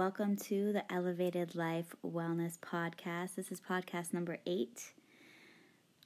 Welcome 0.00 0.36
to 0.36 0.72
the 0.72 0.90
Elevated 0.90 1.54
Life 1.54 1.94
Wellness 2.02 2.58
Podcast. 2.58 3.34
This 3.34 3.52
is 3.52 3.60
podcast 3.60 4.14
number 4.14 4.38
eight 4.46 4.94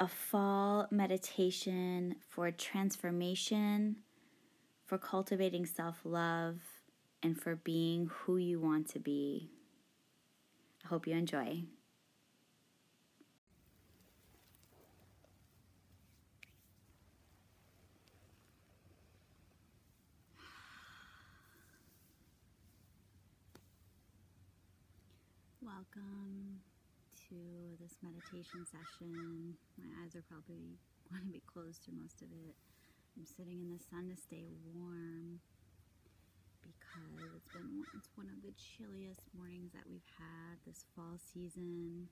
a 0.00 0.08
fall 0.08 0.88
meditation 0.90 2.16
for 2.28 2.50
transformation, 2.50 3.98
for 4.84 4.98
cultivating 4.98 5.64
self 5.64 6.00
love, 6.02 6.56
and 7.22 7.40
for 7.40 7.54
being 7.54 8.10
who 8.12 8.36
you 8.36 8.58
want 8.58 8.88
to 8.90 8.98
be. 8.98 9.52
I 10.84 10.88
hope 10.88 11.06
you 11.06 11.14
enjoy. 11.14 11.62
Welcome 25.94 26.58
to 27.30 27.38
this 27.78 27.94
meditation 28.02 28.66
session. 28.66 29.54
My 29.78 29.86
eyes 30.02 30.18
are 30.18 30.26
probably 30.26 30.74
going 31.10 31.22
to 31.22 31.30
be 31.30 31.42
closed 31.46 31.86
through 31.86 32.02
most 32.02 32.18
of 32.18 32.34
it. 32.34 32.58
I'm 33.14 33.22
sitting 33.22 33.62
in 33.62 33.70
the 33.70 33.78
sun 33.78 34.10
to 34.10 34.18
stay 34.18 34.42
warm 34.74 35.38
because 36.66 37.30
it's 37.38 37.46
been 37.54 37.86
it's 37.94 38.10
one 38.18 38.26
of 38.26 38.42
the 38.42 38.50
chilliest 38.58 39.22
mornings 39.38 39.70
that 39.70 39.86
we've 39.86 40.10
had 40.18 40.58
this 40.66 40.82
fall 40.98 41.14
season. 41.14 42.10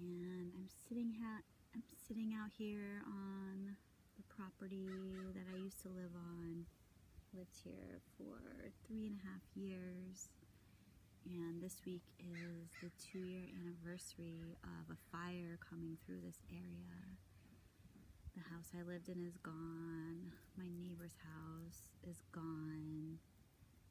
And 0.00 0.48
I'm 0.56 0.70
sitting 0.88 1.12
ha- 1.20 1.44
I'm 1.76 1.84
sitting 2.08 2.32
out 2.32 2.56
here 2.56 3.04
on 3.04 3.76
the 4.16 4.24
property 4.32 4.88
that 5.36 5.44
I 5.44 5.60
used 5.60 5.84
to 5.84 5.92
live 5.92 6.16
on. 6.16 6.64
Lived 7.36 7.60
here 7.60 8.00
for 8.16 8.40
three 8.88 9.12
and 9.12 9.20
a 9.20 9.22
half 9.28 9.44
years 9.52 10.32
and 11.26 11.60
this 11.60 11.76
week 11.84 12.02
is 12.18 12.72
the 12.80 12.90
two 12.96 13.20
year 13.20 13.44
anniversary 13.60 14.56
of 14.64 14.84
a 14.88 14.98
fire 15.12 15.58
coming 15.60 15.96
through 16.04 16.20
this 16.24 16.40
area. 16.48 16.96
The 18.32 18.44
house 18.48 18.72
I 18.72 18.82
lived 18.86 19.08
in 19.08 19.20
is 19.26 19.36
gone, 19.42 20.32
my 20.56 20.70
neighbor's 20.80 21.16
house 21.20 21.90
is 22.08 22.22
gone. 22.32 23.18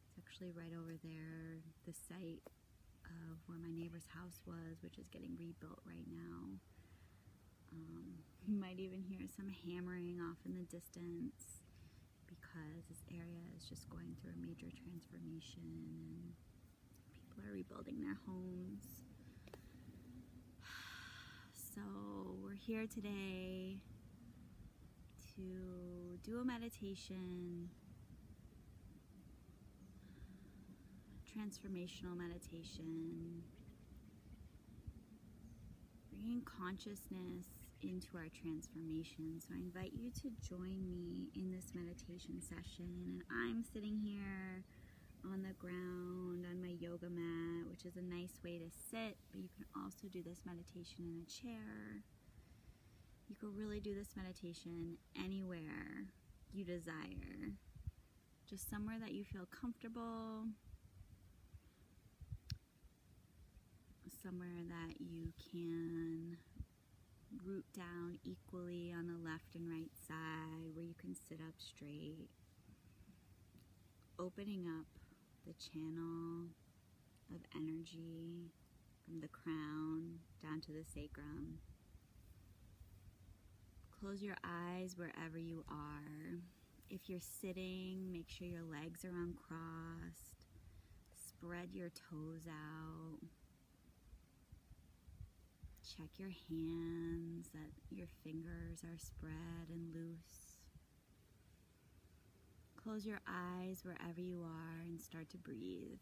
It's 0.09 0.17
actually 0.17 0.49
right 0.55 0.73
over 0.73 0.95
there, 1.03 1.61
the 1.85 1.93
site 1.93 2.41
of 3.05 3.37
where 3.45 3.59
my 3.61 3.69
neighbor's 3.69 4.07
house 4.09 4.41
was, 4.45 4.81
which 4.81 4.97
is 4.97 5.05
getting 5.13 5.37
rebuilt 5.37 5.81
right 5.85 6.07
now. 6.09 6.57
Um, 7.73 8.25
you 8.49 8.57
might 8.57 8.79
even 8.79 9.05
hear 9.05 9.27
some 9.29 9.51
hammering 9.65 10.17
off 10.17 10.41
in 10.45 10.57
the 10.57 10.65
distance 10.65 11.61
because 12.25 12.85
this 12.89 13.05
area 13.13 13.45
is 13.53 13.69
just 13.69 13.89
going 13.89 14.17
through 14.17 14.33
a 14.33 14.41
major 14.41 14.69
transformation 14.73 16.33
people 17.39 17.49
are 17.49 17.53
rebuilding 17.53 18.01
their 18.01 18.17
homes. 18.25 18.83
So, 21.75 21.81
we're 22.43 22.55
here 22.55 22.85
today 22.93 23.77
to 25.35 26.19
do 26.23 26.39
a 26.39 26.43
meditation, 26.43 27.69
transformational 31.23 32.17
meditation, 32.17 33.43
bringing 36.11 36.41
consciousness 36.41 37.45
into 37.81 38.07
our 38.17 38.27
transformation. 38.41 39.39
So, 39.39 39.53
I 39.53 39.59
invite 39.59 39.93
you 39.93 40.11
to 40.21 40.31
join 40.49 40.91
me 40.91 41.29
in 41.35 41.51
this 41.51 41.71
meditation 41.73 42.41
session. 42.41 42.89
And 43.05 43.21
I'm 43.31 43.63
sitting 43.63 43.97
here 44.03 44.63
on 45.25 45.43
the 45.43 45.53
ground 45.59 46.45
on 46.49 46.61
my 46.61 46.75
yoga 46.79 47.09
mat, 47.09 47.67
which 47.69 47.85
is 47.85 47.95
a 47.97 48.01
nice 48.01 48.39
way 48.43 48.57
to 48.57 48.69
sit, 48.69 49.17
but 49.31 49.41
you 49.41 49.49
can 49.55 49.65
also 49.75 50.07
do 50.11 50.23
this 50.23 50.39
meditation 50.45 51.05
in 51.05 51.23
a 51.23 51.29
chair. 51.29 52.03
You 53.27 53.35
can 53.35 53.55
really 53.55 53.79
do 53.79 53.93
this 53.93 54.15
meditation 54.15 54.97
anywhere 55.15 56.07
you 56.51 56.65
desire, 56.65 57.53
just 58.49 58.69
somewhere 58.69 58.97
that 58.99 59.11
you 59.11 59.23
feel 59.23 59.47
comfortable, 59.51 60.45
somewhere 64.23 64.63
that 64.67 64.99
you 64.99 65.31
can 65.51 66.37
root 67.45 67.65
down 67.75 68.17
equally 68.23 68.93
on 68.97 69.07
the 69.07 69.29
left 69.29 69.55
and 69.55 69.69
right 69.69 69.91
side, 70.07 70.73
where 70.73 70.85
you 70.85 70.95
can 70.99 71.15
sit 71.15 71.39
up 71.39 71.53
straight, 71.59 72.29
opening 74.17 74.65
up 74.67 74.98
the 75.49 75.55
channel 75.73 76.45
of 77.33 77.41
energy 77.55 78.51
from 79.03 79.19
the 79.19 79.27
crown 79.27 80.19
down 80.43 80.61
to 80.61 80.71
the 80.71 80.83
sacrum. 80.93 81.57
Close 83.99 84.21
your 84.21 84.37
eyes 84.43 84.95
wherever 84.95 85.39
you 85.39 85.65
are. 85.67 86.37
If 86.91 87.09
you're 87.09 87.19
sitting, 87.19 88.11
make 88.11 88.29
sure 88.29 88.47
your 88.47 88.63
legs 88.63 89.03
are 89.03 89.09
uncrossed. 89.09 90.45
Spread 91.15 91.69
your 91.73 91.89
toes 91.89 92.45
out. 92.47 93.19
Check 95.97 96.09
your 96.17 96.29
hands 96.47 97.49
that 97.53 97.71
your 97.89 98.07
fingers 98.23 98.83
are 98.83 98.99
spread 98.99 99.69
and 99.69 99.95
loose. 99.95 100.48
Close 102.83 103.05
your 103.05 103.19
eyes 103.27 103.81
wherever 103.83 104.21
you 104.21 104.41
are 104.41 104.81
and 104.87 105.01
start 105.01 105.29
to 105.31 105.37
breathe. 105.37 105.99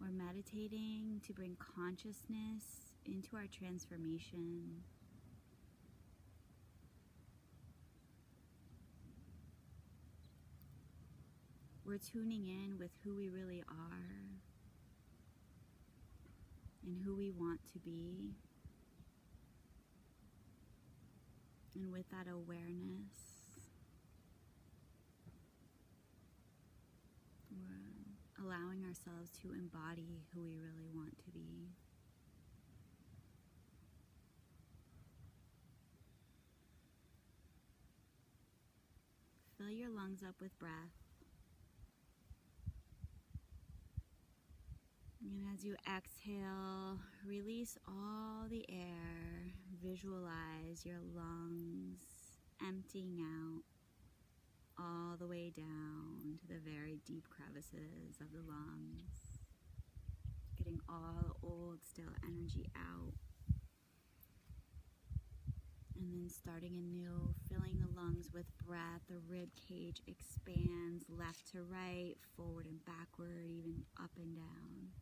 We're 0.00 0.12
meditating 0.12 1.20
to 1.26 1.32
bring 1.32 1.56
consciousness 1.56 2.92
into 3.04 3.34
our 3.34 3.46
transformation. 3.46 4.84
We're 11.84 11.98
tuning 11.98 12.46
in 12.46 12.78
with 12.78 12.90
who 13.02 13.16
we 13.16 13.30
really 13.30 13.64
are 13.68 14.55
and 16.86 16.96
who 17.04 17.16
we 17.16 17.30
want 17.30 17.60
to 17.72 17.78
be. 17.80 18.30
And 21.74 21.92
with 21.92 22.08
that 22.10 22.30
awareness, 22.32 23.26
allowing 28.46 28.84
ourselves 28.84 29.30
to 29.42 29.52
embody 29.52 30.22
who 30.32 30.42
we 30.42 30.56
really 30.56 30.88
want 30.94 31.18
to 31.18 31.30
be. 31.32 31.70
Fill 39.58 39.70
your 39.70 39.90
lungs 39.90 40.22
up 40.22 40.36
with 40.40 40.56
breath. 40.58 41.05
And 45.26 45.42
as 45.52 45.64
you 45.64 45.74
exhale, 45.88 47.00
release 47.26 47.76
all 47.88 48.46
the 48.48 48.64
air. 48.68 49.52
Visualize 49.82 50.84
your 50.84 51.00
lungs 51.14 51.98
emptying 52.66 53.18
out 53.20 53.62
all 54.78 55.16
the 55.16 55.26
way 55.26 55.52
down 55.56 56.38
to 56.38 56.46
the 56.46 56.60
very 56.64 57.00
deep 57.06 57.24
crevices 57.28 58.20
of 58.20 58.30
the 58.30 58.42
lungs. 58.46 59.40
Getting 60.56 60.78
all 60.88 61.18
the 61.22 61.46
old, 61.46 61.78
stale 61.82 62.14
energy 62.24 62.70
out. 62.76 63.12
And 65.98 66.12
then 66.12 66.28
starting 66.28 66.76
anew, 66.76 67.34
filling 67.48 67.78
the 67.80 68.00
lungs 68.00 68.28
with 68.32 68.46
breath. 68.64 69.02
The 69.08 69.18
rib 69.28 69.48
cage 69.68 70.02
expands 70.06 71.04
left 71.08 71.50
to 71.52 71.62
right, 71.62 72.14
forward 72.36 72.66
and 72.66 72.84
backward, 72.84 73.50
even 73.50 73.82
up 73.98 74.10
and 74.16 74.36
down. 74.36 74.92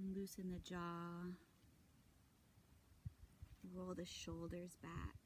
Loosen 0.00 0.52
the 0.52 0.60
jaw. 0.60 1.32
Roll 3.74 3.94
the 3.94 4.04
shoulders 4.04 4.76
back. 4.80 5.16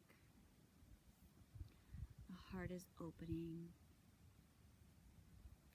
The 2.30 2.36
heart 2.50 2.70
is 2.70 2.86
opening. 2.98 3.68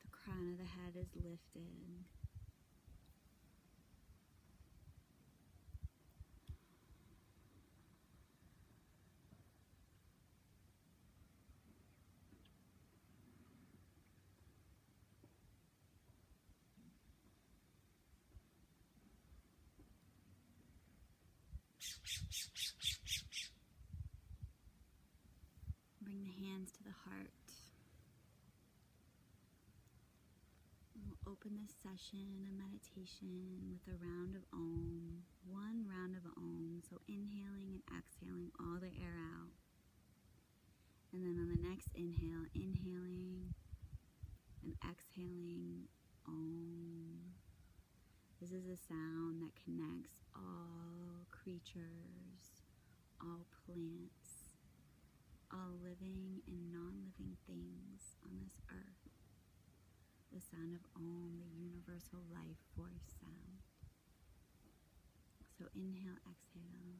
The 0.01 0.07
crown 0.09 0.49
of 0.51 0.57
the 0.57 0.63
head 0.63 0.95
is 0.95 1.09
lifted. 1.15 2.16
Bring 26.01 26.23
the 26.23 26.31
hands 26.47 26.71
to 26.71 26.83
the 26.83 26.95
heart. 27.03 27.35
And 30.95 31.03
we'll 31.03 31.33
open 31.33 31.59
this 31.59 31.75
session 31.83 32.47
of 32.47 32.55
meditation 32.55 33.67
with 33.67 33.83
a 33.93 33.97
round 33.99 34.35
of 34.35 34.43
Om, 34.53 35.23
one 35.43 35.83
round 35.83 36.15
of 36.15 36.23
Om. 36.37 36.81
So 36.89 37.01
inhaling 37.09 37.75
and 37.75 37.83
exhaling 37.91 38.51
all 38.59 38.79
the 38.79 38.95
air 39.03 39.19
out. 39.35 39.51
And 41.11 41.25
then 41.25 41.37
on 41.43 41.49
the 41.51 41.59
next 41.67 41.89
inhale, 41.93 42.47
inhaling 42.55 43.51
and 44.63 44.75
exhaling 44.79 45.91
Om. 46.25 47.35
This 48.39 48.51
is 48.51 48.67
a 48.67 48.77
sound 48.77 49.41
that 49.41 49.51
connects 49.65 50.23
all 50.35 51.26
creatures, 51.47 52.43
all 53.23 53.47
plants, 53.63 54.59
all 55.49 55.79
living 55.79 56.43
and 56.45 56.73
non 56.73 56.91
living 57.07 57.37
things 57.47 58.19
on 58.25 58.35
this 58.43 58.59
earth. 58.67 59.07
The 60.33 60.41
sound 60.41 60.75
of 60.75 60.83
Om, 60.93 61.39
the 61.39 61.47
universal 61.55 62.19
life 62.35 62.59
force 62.75 63.15
sound. 63.23 63.63
So 65.57 65.71
inhale, 65.73 66.19
exhale. 66.27 66.99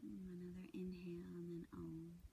Another 0.00 0.64
inhale 0.72 1.28
and 1.28 1.44
then 1.44 1.66
Om. 1.74 2.25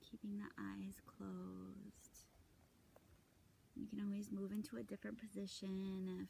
Keeping 0.00 0.38
the 0.38 0.50
eyes 0.58 1.00
closed. 1.06 2.26
You 3.76 3.86
can 3.86 4.00
always 4.04 4.30
move 4.30 4.52
into 4.52 4.76
a 4.76 4.82
different 4.82 5.18
position 5.18 6.28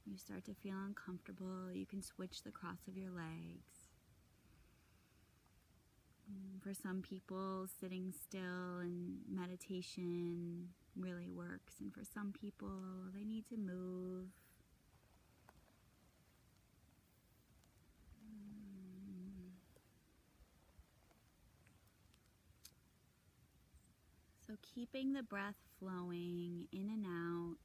if 0.00 0.10
you 0.10 0.16
start 0.16 0.44
to 0.46 0.54
feel 0.54 0.76
uncomfortable. 0.86 1.70
You 1.72 1.86
can 1.86 2.02
switch 2.02 2.42
the 2.42 2.50
cross 2.50 2.88
of 2.88 2.96
your 2.96 3.10
legs. 3.10 3.88
Mm, 6.30 6.62
for 6.62 6.72
some 6.74 7.02
people, 7.02 7.66
sitting 7.80 8.12
still 8.12 8.78
and 8.80 9.18
meditation 9.28 10.68
really 10.96 11.28
works, 11.28 11.74
and 11.80 11.92
for 11.92 12.02
some 12.04 12.32
people, 12.32 12.70
they 13.14 13.24
need 13.24 13.46
to 13.48 13.56
move. 13.56 14.28
Keeping 24.62 25.12
the 25.12 25.22
breath 25.22 25.56
flowing 25.78 26.66
in 26.72 26.88
and 26.88 27.04
out. 27.04 27.56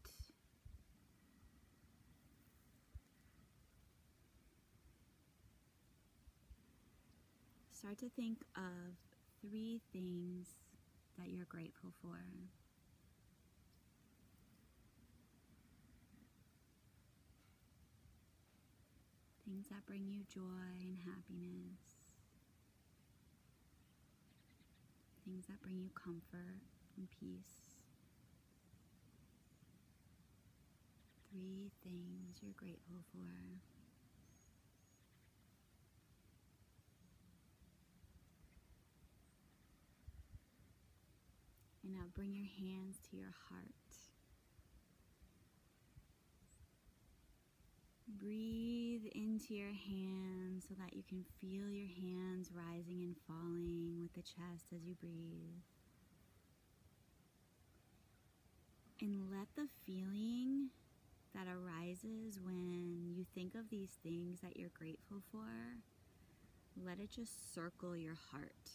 Start 7.71 7.97
to 7.99 8.09
think 8.09 8.39
of 8.55 8.97
three 9.41 9.81
things 9.93 10.47
that 11.17 11.29
you're 11.29 11.45
grateful 11.45 11.93
for. 12.01 12.17
Things 19.45 19.67
that 19.69 19.85
bring 19.85 20.07
you 20.07 20.23
joy 20.27 20.41
and 20.81 20.97
happiness. 21.05 22.01
Things 25.23 25.45
that 25.47 25.61
bring 25.61 25.79
you 25.79 25.89
comfort 25.95 26.76
peace. 27.05 27.77
Three 31.31 31.69
things 31.83 32.39
you're 32.41 32.53
grateful 32.57 33.03
for. 33.11 33.29
And 41.83 41.93
now 41.93 42.07
bring 42.15 42.33
your 42.33 42.47
hands 42.59 42.97
to 43.11 43.17
your 43.17 43.33
heart. 43.49 43.67
Breathe 48.07 49.03
into 49.13 49.53
your 49.53 49.73
hands 49.73 50.65
so 50.67 50.75
that 50.79 50.95
you 50.95 51.03
can 51.07 51.23
feel 51.39 51.69
your 51.69 51.87
hands 51.87 52.51
rising 52.51 53.03
and 53.03 53.15
falling 53.27 53.99
with 54.01 54.13
the 54.13 54.21
chest 54.21 54.73
as 54.73 54.85
you 54.85 54.95
breathe. 54.95 55.61
And 58.99 59.29
let 59.31 59.47
the 59.55 59.67
feeling 59.85 60.69
that 61.35 61.45
arises 61.47 62.39
when 62.43 63.13
you 63.15 63.25
think 63.35 63.53
of 63.53 63.69
these 63.69 63.91
things 64.01 64.39
that 64.41 64.57
you're 64.57 64.71
grateful 64.73 65.21
for, 65.31 65.45
let 66.83 66.99
it 66.99 67.11
just 67.11 67.53
circle 67.53 67.95
your 67.95 68.17
heart. 68.31 68.71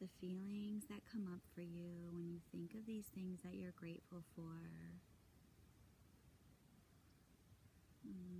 The 0.00 0.08
feelings 0.20 0.84
that 0.88 1.00
come 1.10 1.26
up 1.26 1.40
for 1.52 1.62
you 1.62 2.10
when 2.12 2.28
you 2.30 2.38
think 2.52 2.74
of 2.78 2.86
these 2.86 3.06
things 3.06 3.40
that 3.44 3.54
you're 3.54 3.74
grateful 3.76 4.22
for, 4.36 4.54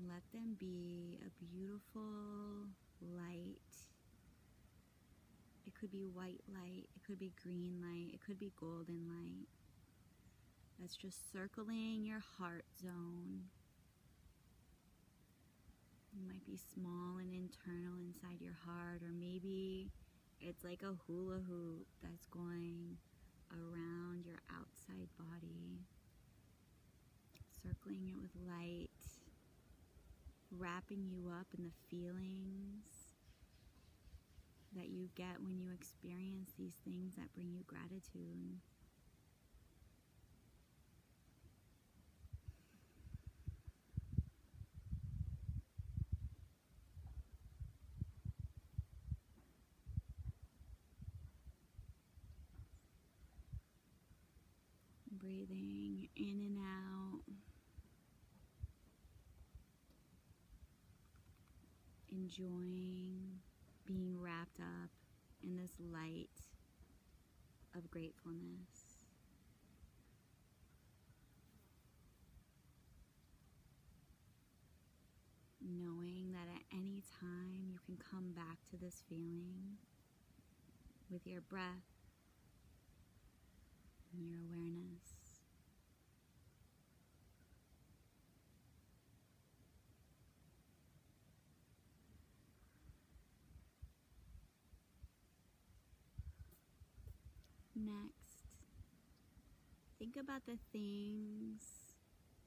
let 0.09 0.23
them 0.33 0.57
be 0.59 1.19
a 1.27 1.45
beautiful 1.45 2.69
light 3.03 3.90
could 5.81 5.91
be 5.91 6.05
white 6.13 6.43
light, 6.53 6.85
it 6.95 7.03
could 7.07 7.19
be 7.19 7.33
green 7.43 7.81
light, 7.81 8.13
it 8.13 8.21
could 8.21 8.39
be 8.39 8.53
golden 8.61 9.09
light. 9.09 9.49
That's 10.79 10.95
just 10.95 11.33
circling 11.33 12.05
your 12.05 12.23
heart 12.39 12.67
zone. 12.83 13.49
It 16.13 16.27
might 16.29 16.45
be 16.45 16.59
small 16.75 17.17
and 17.19 17.33
internal 17.33 17.97
inside 17.97 18.43
your 18.43 18.59
heart, 18.67 19.01
or 19.03 19.13
maybe 19.19 19.91
it's 20.41 20.65
like 20.65 20.83
a 20.83 20.97
hula 21.07 21.41
hoop 21.49 21.87
that's 22.03 22.27
going 22.27 22.99
around 23.53 24.27
your 24.27 24.41
outside 24.51 25.09
body, 25.17 25.81
circling 27.63 28.09
it 28.09 28.21
with 28.21 28.33
light, 28.47 28.91
wrapping 30.51 31.07
you 31.11 31.31
up 31.31 31.47
in 31.57 31.65
the 31.65 31.73
feelings 31.89 33.00
that 34.75 34.89
you 34.91 35.09
get 35.15 35.43
when 35.43 35.59
you 35.59 35.71
experience 35.73 36.51
these 36.59 36.75
things 36.85 37.15
that 37.17 37.33
bring 37.35 37.53
you 37.53 37.63
gratitude. 37.67 38.61
Breathing 55.13 56.09
in 56.17 56.41
and 56.41 56.59
out. 56.59 57.23
Enjoying 62.11 63.30
being 63.91 64.17
wrapped 64.21 64.61
up 64.61 64.91
in 65.43 65.57
this 65.57 65.73
light 65.93 66.31
of 67.77 67.91
gratefulness. 67.91 69.07
Knowing 75.61 76.33
that 76.33 76.49
at 76.55 76.63
any 76.73 77.03
time 77.21 77.67
you 77.67 77.79
can 77.85 77.97
come 78.11 78.33
back 78.33 78.59
to 78.71 78.77
this 78.77 79.03
feeling 79.09 79.79
with 81.11 81.27
your 81.27 81.41
breath 81.41 81.65
and 84.13 84.29
your 84.29 84.39
awareness. 84.47 85.20
Next, 97.85 98.61
think 99.99 100.17
about 100.17 100.45
the 100.47 100.59
things 100.73 101.63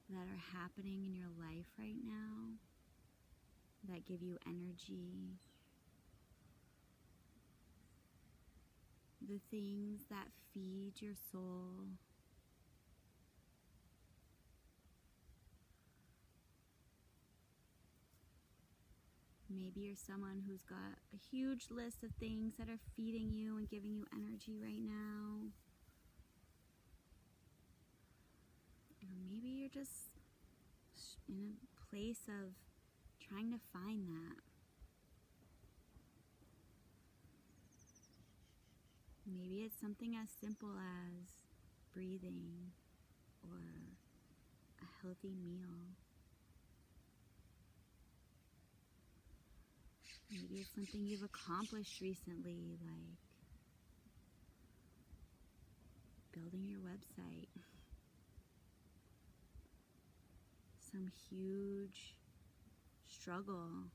that 0.08 0.26
are 0.28 0.58
happening 0.60 1.04
in 1.04 1.14
your 1.14 1.30
life 1.38 1.66
right 1.78 1.96
now 2.04 2.54
that 3.88 4.04
give 4.06 4.22
you 4.22 4.38
energy. 4.46 5.38
The 9.26 9.40
things 9.50 10.02
that 10.10 10.28
feed 10.52 11.00
your 11.00 11.14
soul. 11.14 11.88
Maybe 19.56 19.80
you're 19.86 19.96
someone 19.96 20.42
who's 20.48 20.62
got 20.62 20.98
a 21.12 21.16
huge 21.30 21.66
list 21.70 22.02
of 22.02 22.10
things 22.18 22.54
that 22.58 22.68
are 22.68 22.80
feeding 22.96 23.30
you 23.32 23.56
and 23.56 23.68
giving 23.68 23.94
you 23.94 24.04
energy 24.12 24.58
right 24.60 24.82
now. 24.82 25.52
Or 29.02 29.08
maybe 29.28 29.48
you're 29.48 29.68
just 29.68 30.10
in 31.28 31.54
a 31.62 31.90
place 31.90 32.26
of 32.28 32.54
trying 33.20 33.52
to 33.52 33.58
find 33.72 34.08
that. 34.08 34.36
Maybe 39.26 39.62
it's 39.62 39.80
something 39.80 40.14
as 40.20 40.28
simple 40.40 40.76
as 40.76 41.30
breathing 41.94 42.72
or 43.42 43.60
a 44.82 44.86
healthy 45.02 45.34
meal. 45.34 45.94
Maybe 50.30 50.60
it's 50.60 50.74
something 50.74 51.06
you've 51.06 51.22
accomplished 51.22 52.00
recently, 52.00 52.78
like 52.82 53.18
building 56.32 56.66
your 56.66 56.80
website. 56.80 57.48
Some 60.90 61.08
huge 61.30 62.16
struggle 63.08 63.90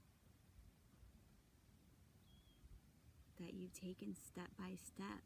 that 3.39 3.53
you've 3.53 3.73
taken 3.73 4.15
step 4.15 4.49
by 4.57 4.75
step. 4.75 5.23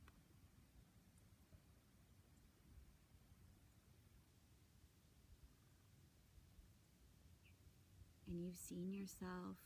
And 8.27 8.39
you've 8.43 8.57
seen 8.57 8.93
yourself 8.93 9.57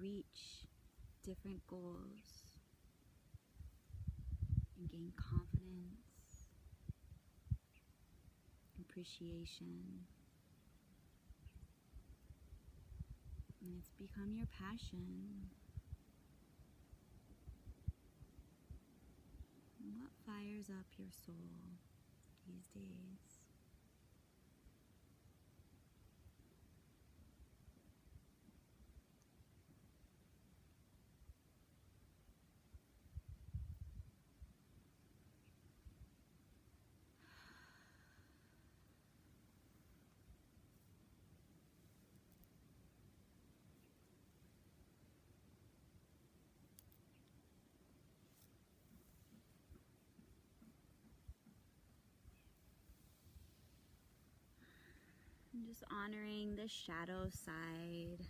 reach 0.00 0.66
different 1.24 1.66
goals 1.66 2.44
and 4.78 4.88
gain 4.90 5.12
confidence, 5.16 6.46
appreciation. 8.80 10.06
And 13.60 13.74
it's 13.78 13.90
become 13.98 14.32
your 14.34 14.46
passion. 14.46 15.50
What 19.98 20.10
fires 20.26 20.68
up 20.68 20.86
your 20.98 21.08
soul 21.24 21.34
these 22.46 22.66
days? 22.74 23.42
I'm 55.54 55.55
just 55.66 55.82
honoring 55.90 56.54
the 56.54 56.68
shadow 56.68 57.28
side. 57.28 58.24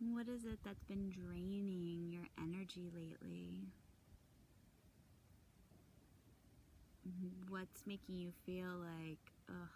What 0.00 0.28
is 0.28 0.44
it 0.44 0.58
that's 0.64 0.82
been 0.84 1.08
draining 1.10 2.08
your 2.10 2.24
energy 2.36 2.90
lately? 2.92 3.68
What's 7.48 7.86
making 7.86 8.16
you 8.18 8.32
feel 8.44 8.70
like, 8.78 9.18
ugh, 9.48 9.68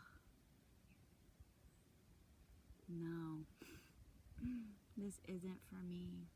no, 2.89 3.45
this 4.97 5.21
isn't 5.29 5.61
for 5.69 5.85
me? 5.89 6.27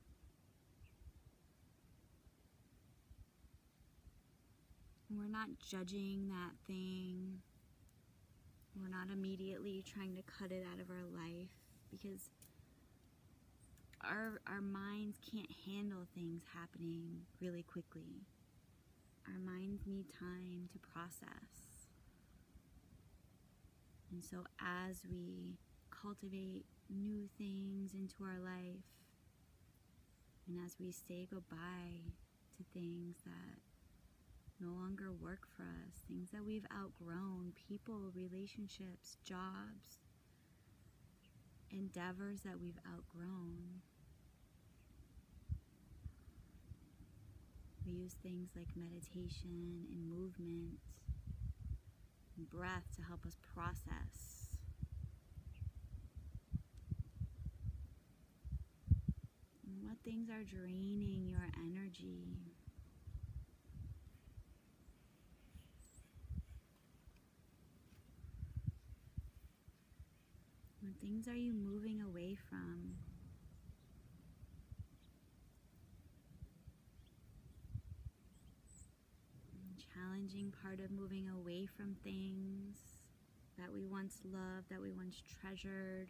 We're 5.10 5.28
not 5.28 5.48
judging 5.68 6.28
that 6.28 6.52
thing. 6.66 7.40
Trying 9.58 10.14
to 10.14 10.22
cut 10.22 10.52
it 10.52 10.64
out 10.72 10.80
of 10.80 10.88
our 10.88 11.02
life 11.10 11.50
because 11.90 12.30
our 14.04 14.40
our 14.46 14.60
minds 14.60 15.18
can't 15.18 15.50
handle 15.66 16.06
things 16.14 16.42
happening 16.54 17.22
really 17.40 17.64
quickly. 17.64 18.22
Our 19.26 19.38
minds 19.38 19.82
need 19.84 20.06
time 20.16 20.68
to 20.72 20.78
process. 20.78 21.90
And 24.12 24.22
so 24.22 24.44
as 24.60 25.02
we 25.10 25.58
cultivate 25.90 26.64
new 26.88 27.28
things 27.36 27.94
into 27.94 28.22
our 28.22 28.38
life 28.38 28.86
and 30.46 30.58
as 30.64 30.76
we 30.78 30.92
say 30.92 31.26
goodbye 31.28 32.14
to 32.56 32.64
things 32.72 33.16
that 33.26 33.67
no 34.60 34.70
longer 34.70 35.12
work 35.12 35.46
for 35.56 35.62
us, 35.62 36.02
things 36.08 36.30
that 36.32 36.44
we've 36.44 36.66
outgrown, 36.76 37.52
people, 37.68 38.10
relationships, 38.14 39.16
jobs, 39.24 39.98
endeavors 41.70 42.40
that 42.42 42.60
we've 42.60 42.78
outgrown. 42.86 43.82
We 47.86 47.92
use 47.92 48.14
things 48.22 48.50
like 48.56 48.68
meditation 48.76 49.86
and 49.90 50.10
movement 50.10 50.78
and 52.36 52.50
breath 52.50 52.84
to 52.96 53.02
help 53.02 53.24
us 53.24 53.36
process. 53.54 54.48
What 59.80 59.96
things 60.04 60.28
are 60.28 60.42
draining 60.42 61.26
your 61.28 61.46
energy? 61.56 62.57
What 70.88 70.96
things 71.02 71.28
are 71.28 71.36
you 71.36 71.52
moving 71.52 72.00
away 72.00 72.34
from? 72.48 72.96
challenging 79.94 80.52
part 80.62 80.80
of 80.80 80.90
moving 80.90 81.28
away 81.28 81.66
from 81.66 81.94
things 82.04 82.76
that 83.58 83.70
we 83.72 83.84
once 83.84 84.20
loved, 84.24 84.70
that 84.70 84.80
we 84.80 84.90
once 84.90 85.22
treasured, 85.40 86.08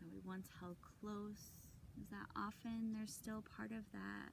that 0.00 0.08
we 0.12 0.20
once 0.24 0.48
held 0.60 0.76
close, 1.00 1.50
is 2.00 2.08
that 2.10 2.26
often 2.36 2.92
there's 2.94 3.12
still 3.12 3.42
part 3.56 3.72
of 3.72 3.82
that 3.92 4.32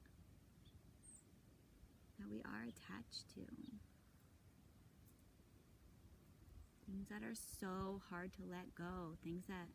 that 2.20 2.30
we 2.30 2.42
are 2.44 2.64
attached 2.64 3.34
to. 3.34 3.42
Things 6.86 7.08
that 7.10 7.24
are 7.24 7.36
so 7.36 8.02
hard 8.10 8.32
to 8.34 8.42
let 8.50 8.74
go, 8.76 9.18
things 9.24 9.46
that 9.48 9.68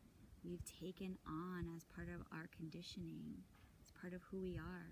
we've 0.43 0.63
taken 0.79 1.17
on 1.27 1.67
as 1.75 1.83
part 1.83 2.07
of 2.07 2.25
our 2.31 2.47
conditioning, 2.55 3.43
as 3.83 3.91
part 3.99 4.13
of 4.13 4.21
who 4.31 4.39
we 4.39 4.57
are. 4.57 4.91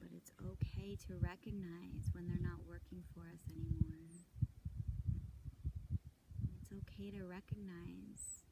But 0.00 0.10
it's 0.16 0.30
okay 0.40 0.96
to 1.08 1.14
recognize 1.20 2.06
when 2.12 2.26
they're 2.28 2.38
not 2.40 2.62
working 2.68 3.02
for 3.12 3.20
us 3.26 3.42
anymore. 3.50 3.98
It's 6.62 6.72
okay 6.72 7.10
to 7.10 7.24
recognize 7.24 8.46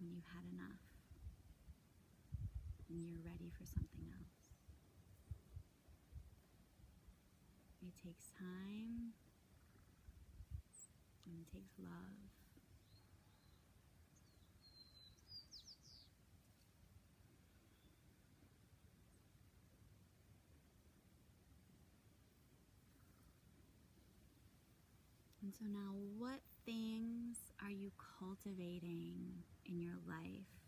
when 0.00 0.10
you've 0.10 0.28
had 0.34 0.44
enough 0.50 0.82
and 2.90 3.06
you're 3.06 3.22
ready 3.24 3.50
for 3.56 3.64
something 3.64 4.04
else. 4.10 4.31
takes 8.04 8.30
time 8.38 9.12
and 11.26 11.38
it 11.38 11.52
takes 11.52 11.78
love. 11.78 11.90
And 25.42 25.52
so 25.58 25.64
now, 25.66 25.92
what 26.18 26.40
things 26.64 27.36
are 27.60 27.70
you 27.70 27.90
cultivating 28.20 29.42
in 29.66 29.80
your 29.80 29.98
life 30.06 30.61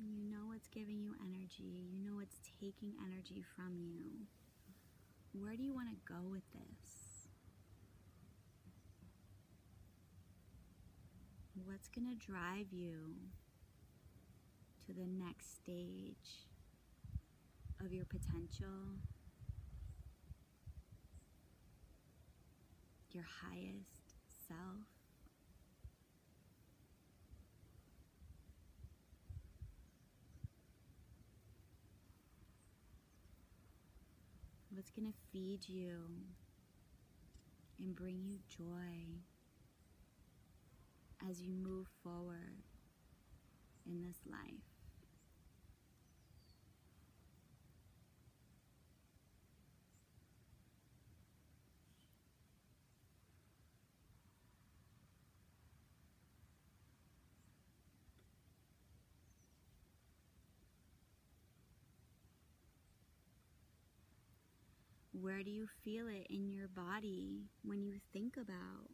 You 0.00 0.22
know 0.30 0.46
what's 0.46 0.68
giving 0.68 1.00
you 1.02 1.14
energy, 1.20 1.90
you 1.92 1.98
know 2.02 2.16
what's 2.16 2.38
taking 2.60 2.92
energy 3.04 3.42
from 3.56 3.76
you. 3.76 4.26
Where 5.32 5.56
do 5.56 5.62
you 5.62 5.74
want 5.74 5.88
to 5.90 6.12
go 6.12 6.20
with 6.30 6.44
this? 6.52 7.28
What's 11.64 11.88
going 11.88 12.06
to 12.06 12.26
drive 12.26 12.72
you 12.72 13.14
to 14.86 14.92
the 14.92 15.06
next 15.06 15.56
stage 15.56 16.46
of 17.84 17.92
your 17.92 18.04
potential? 18.04 18.98
Your 23.12 23.24
highest 23.42 24.14
self? 24.46 24.97
What's 34.78 34.92
going 34.92 35.10
to 35.10 35.18
feed 35.32 35.68
you 35.68 36.04
and 37.80 37.96
bring 37.96 38.22
you 38.22 38.38
joy 38.48 39.24
as 41.28 41.42
you 41.42 41.50
move 41.52 41.88
forward 42.04 42.62
in 43.84 44.02
this 44.02 44.18
life? 44.24 44.77
Where 65.20 65.42
do 65.42 65.50
you 65.50 65.66
feel 65.84 66.06
it 66.06 66.26
in 66.30 66.48
your 66.48 66.68
body 66.68 67.46
when 67.64 67.82
you 67.82 67.94
think 68.12 68.36
about 68.36 68.90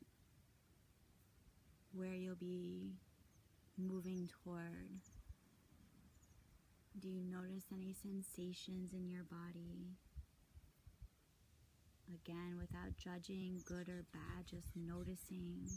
where 1.93 2.15
you'll 2.15 2.37
be 2.37 2.95
moving 3.77 4.31
toward? 4.43 5.01
Do 6.99 7.09
you 7.09 7.25
notice 7.25 7.65
any 7.73 7.93
sensations 7.93 8.93
in 8.93 9.09
your 9.09 9.25
body? 9.25 9.97
Again, 12.09 12.57
without 12.59 12.97
judging 12.97 13.61
good 13.65 13.89
or 13.89 14.05
bad, 14.13 14.47
just 14.47 14.69
noticing, 14.77 15.69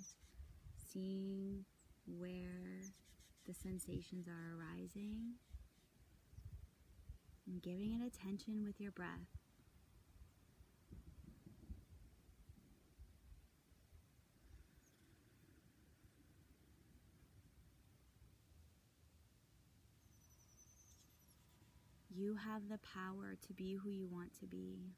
seeing 0.94 1.66
where 2.06 2.84
the 3.46 3.54
sensations 3.54 4.28
are 4.28 4.56
arising, 4.56 5.34
and 7.48 7.62
giving 7.62 8.00
it 8.00 8.06
attention 8.06 8.64
with 8.64 8.80
your 8.80 8.92
breath. 8.92 9.47
You 22.38 22.44
have 22.54 22.70
the 22.70 22.78
power 22.78 23.36
to 23.48 23.54
be 23.54 23.74
who 23.74 23.90
you 23.90 24.08
want 24.08 24.32
to 24.42 24.46
be. 24.46 24.94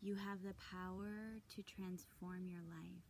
You 0.00 0.16
have 0.16 0.42
the 0.42 0.54
power 0.72 1.38
to 1.54 1.62
transform 1.62 2.48
your 2.48 2.62
life. 2.62 3.06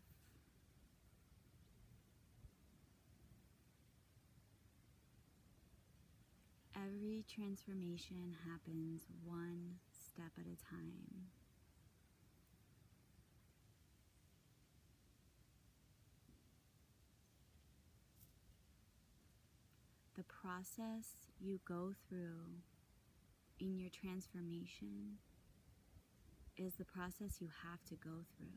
Every 6.77 7.25
transformation 7.35 8.37
happens 8.47 9.07
one 9.25 9.77
step 9.91 10.33
at 10.37 10.45
a 10.45 10.57
time. 10.71 11.38
The 20.19 20.25
process 20.25 21.31
you 21.41 21.61
go 21.65 21.93
through 22.09 22.59
in 23.61 23.79
your 23.79 23.89
transformation 23.89 25.19
is 26.57 26.75
the 26.75 26.85
process 26.85 27.41
you 27.41 27.49
have 27.63 27.85
to 27.85 27.95
go 27.95 28.25
through. 28.37 28.49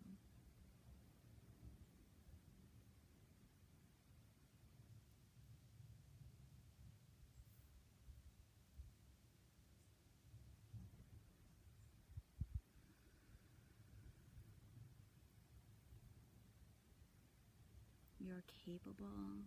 You're 18.19 18.43
capable 18.65 19.45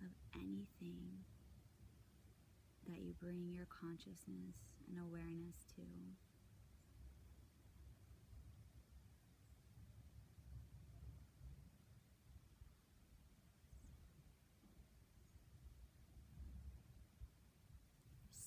of 0.00 0.12
anything 0.34 1.24
that 2.88 3.00
you 3.00 3.14
bring 3.20 3.52
your 3.52 3.66
consciousness 3.66 4.56
and 4.88 4.98
awareness 4.98 5.56
to. 5.76 5.82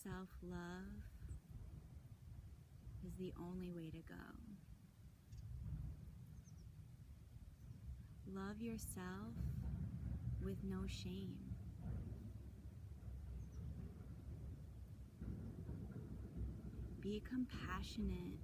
Self 0.03 0.27
love 0.43 1.03
is 3.07 3.13
the 3.17 3.33
only 3.39 3.71
way 3.71 3.89
to 3.89 4.01
go. 4.07 4.15
Love 8.35 8.61
yourself 8.61 9.33
with 10.43 10.58
no 10.63 10.86
shame. 10.88 11.36
Be 17.01 17.21
compassionate 17.27 18.39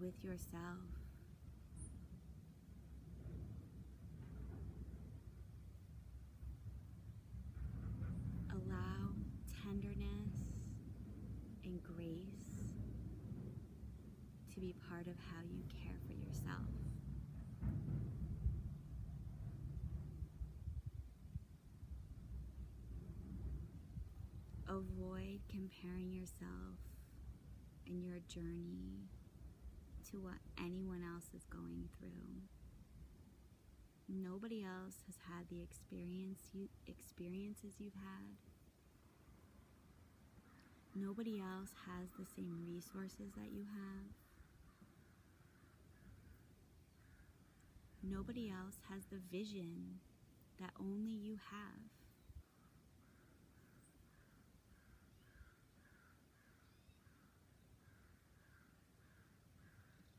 with 0.00 0.22
yourself. 0.24 0.88
Allow 8.50 9.12
tenderness 9.62 10.32
and 11.64 11.82
grace 11.82 12.72
to 14.54 14.60
be 14.60 14.74
part 14.88 15.06
of 15.06 15.16
how 15.30 15.42
you 15.42 15.62
care 15.84 15.98
for 16.06 16.12
yourself. 16.14 16.95
Comparing 25.66 26.12
yourself 26.12 26.78
and 27.86 28.04
your 28.04 28.18
journey 28.28 29.02
to 30.10 30.18
what 30.18 30.38
anyone 30.58 31.02
else 31.02 31.26
is 31.34 31.44
going 31.50 31.88
through. 31.98 32.42
Nobody 34.08 34.62
else 34.62 35.02
has 35.06 35.16
had 35.26 35.48
the 35.50 35.62
experience 35.62 36.38
you, 36.52 36.68
experiences 36.86 37.74
you've 37.78 37.94
had. 37.94 38.38
Nobody 40.94 41.40
else 41.40 41.70
has 41.90 42.08
the 42.18 42.26
same 42.36 42.62
resources 42.64 43.32
that 43.34 43.50
you 43.52 43.64
have. 43.64 44.06
Nobody 48.02 48.50
else 48.50 48.76
has 48.88 49.02
the 49.10 49.18
vision 49.36 49.98
that 50.60 50.70
only 50.78 51.10
you 51.10 51.38
have. 51.50 51.95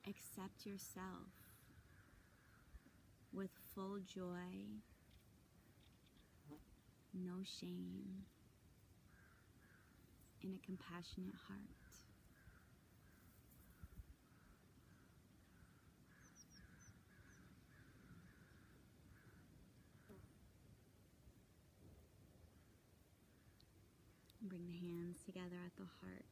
Accept 0.09 0.65
yourself 0.65 1.29
with 3.33 3.49
full 3.75 3.99
joy, 3.99 4.81
no 7.13 7.43
shame, 7.43 8.23
and 10.43 10.53
a 10.53 10.65
compassionate 10.65 11.35
heart. 11.47 11.59
Bring 24.41 24.65
the 24.67 24.73
hands 24.73 25.17
together 25.25 25.57
at 25.65 25.75
the 25.77 25.83
heart. 26.01 26.23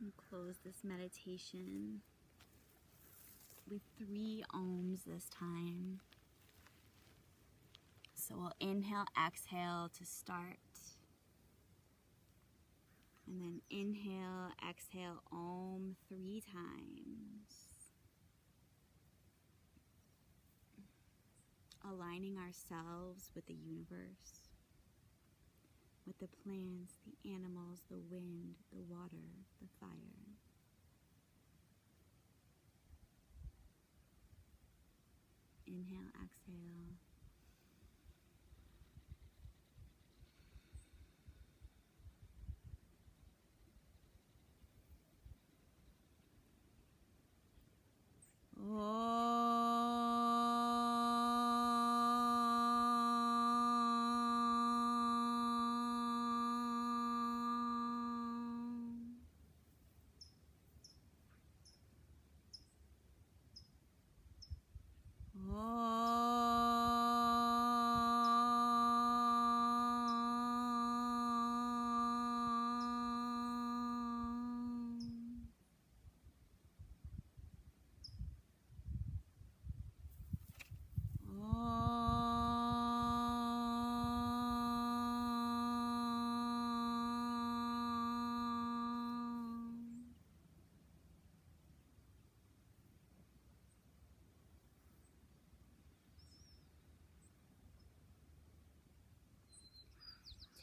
And 0.00 0.12
close 0.16 0.56
this 0.64 0.82
meditation 0.82 2.00
with 3.70 3.82
three 3.98 4.42
oms 4.54 5.00
this 5.06 5.28
time. 5.28 6.00
So 8.14 8.34
we'll 8.36 8.52
inhale, 8.60 9.04
exhale 9.26 9.90
to 9.98 10.04
start. 10.06 10.56
And 13.26 13.40
then 13.42 13.60
inhale, 13.70 14.52
exhale, 14.68 15.22
om 15.30 15.96
three 16.08 16.42
times. 16.50 17.68
Aligning 21.86 22.36
ourselves 22.38 23.30
with 23.34 23.46
the 23.46 23.54
universe, 23.54 24.39
with 26.06 26.18
the 26.18 26.28
plants, 26.42 26.94
the 27.06 27.30
animals, 27.30 27.80
the 27.90 27.98
wind, 28.10 28.54
the 28.72 28.82
water, 28.88 29.44
the 29.60 29.68
fire. 29.78 30.36
Inhale, 35.66 36.10
exhale. 36.22 37.09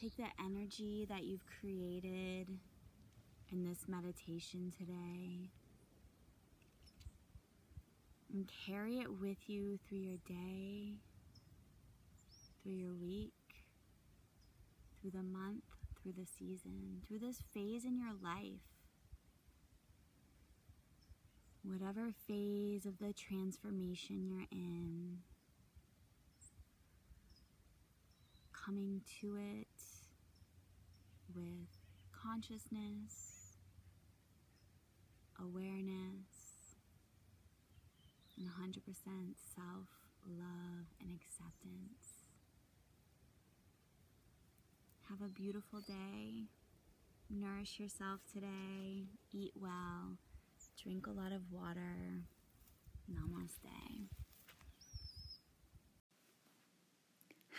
Take 0.00 0.16
the 0.16 0.26
energy 0.44 1.06
that 1.08 1.24
you've 1.24 1.44
created 1.60 2.46
in 3.50 3.64
this 3.68 3.88
meditation 3.88 4.72
today 4.78 5.50
and 8.32 8.48
carry 8.64 8.98
it 8.98 9.20
with 9.20 9.38
you 9.48 9.76
through 9.88 9.98
your 9.98 10.18
day, 10.28 10.92
through 12.62 12.74
your 12.74 12.94
week, 12.94 13.32
through 15.00 15.10
the 15.10 15.22
month, 15.24 15.64
through 16.00 16.12
the 16.12 16.26
season, 16.38 17.02
through 17.08 17.18
this 17.18 17.42
phase 17.52 17.84
in 17.84 17.98
your 17.98 18.14
life. 18.22 18.60
Whatever 21.64 22.12
phase 22.28 22.86
of 22.86 22.98
the 22.98 23.12
transformation 23.12 24.28
you're 24.28 24.46
in, 24.52 25.18
coming 28.52 29.00
to 29.20 29.36
it 29.36 29.67
with 31.34 31.68
consciousness, 32.12 33.56
awareness, 35.40 36.76
and 38.36 38.46
100% 38.46 38.82
self 39.54 39.88
love 40.26 40.86
and 41.00 41.14
acceptance. 41.14 42.24
Have 45.08 45.22
a 45.22 45.28
beautiful 45.28 45.80
day. 45.80 46.44
Nourish 47.30 47.78
yourself 47.80 48.20
today. 48.32 49.06
Eat 49.32 49.52
well. 49.54 50.18
Drink 50.82 51.06
a 51.06 51.10
lot 51.10 51.32
of 51.32 51.50
water. 51.50 52.24
Namaste. 53.10 54.17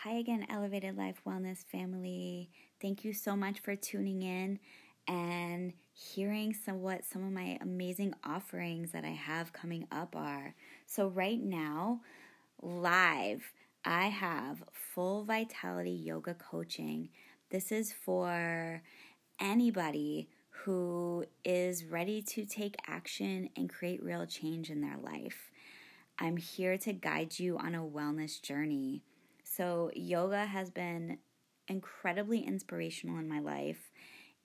Hi 0.05 0.11
again, 0.13 0.45
Elevated 0.49 0.95
Life 0.95 1.19
Wellness 1.27 1.65
family. 1.65 2.49
Thank 2.81 3.03
you 3.03 3.11
so 3.11 3.35
much 3.35 3.59
for 3.59 3.75
tuning 3.75 4.21
in 4.21 4.57
and 5.09 5.73
hearing 5.91 6.53
some 6.53 6.81
what 6.81 7.03
some 7.03 7.21
of 7.21 7.33
my 7.33 7.57
amazing 7.59 8.13
offerings 8.23 8.93
that 8.93 9.03
I 9.03 9.09
have 9.09 9.51
coming 9.51 9.87
up 9.91 10.15
are. 10.15 10.55
So 10.85 11.09
right 11.09 11.43
now, 11.43 11.99
live, 12.61 13.51
I 13.83 14.05
have 14.05 14.63
full 14.71 15.25
vitality 15.25 15.91
yoga 15.91 16.33
coaching. 16.33 17.09
This 17.49 17.69
is 17.69 17.91
for 17.91 18.81
anybody 19.37 20.29
who 20.63 21.25
is 21.43 21.83
ready 21.83 22.21
to 22.21 22.45
take 22.45 22.77
action 22.87 23.49
and 23.57 23.69
create 23.69 24.01
real 24.01 24.25
change 24.25 24.69
in 24.69 24.79
their 24.79 24.97
life. 24.97 25.51
I'm 26.17 26.37
here 26.37 26.77
to 26.77 26.93
guide 26.93 27.37
you 27.37 27.57
on 27.57 27.75
a 27.75 27.83
wellness 27.83 28.41
journey. 28.41 29.03
So, 29.59 29.91
yoga 29.93 30.45
has 30.45 30.69
been 30.69 31.17
incredibly 31.67 32.39
inspirational 32.39 33.19
in 33.19 33.27
my 33.27 33.41
life, 33.41 33.91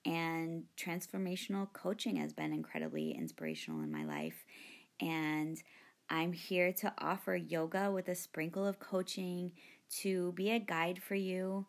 and 0.04 0.64
transformational 0.76 1.72
coaching 1.72 2.16
has 2.16 2.32
been 2.32 2.52
incredibly 2.52 3.12
inspirational 3.12 3.84
in 3.84 3.92
my 3.92 4.04
life. 4.04 4.44
And 5.00 5.56
I'm 6.10 6.32
here 6.32 6.72
to 6.72 6.92
offer 6.98 7.36
yoga 7.36 7.92
with 7.92 8.08
a 8.08 8.16
sprinkle 8.16 8.66
of 8.66 8.80
coaching 8.80 9.52
to 10.00 10.32
be 10.32 10.50
a 10.50 10.58
guide 10.58 11.00
for 11.00 11.14
you. 11.14 11.64